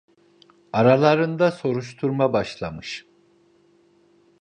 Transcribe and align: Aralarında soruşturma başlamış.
Aralarında 0.73 1.51
soruşturma 1.51 2.33
başlamış. 2.33 3.05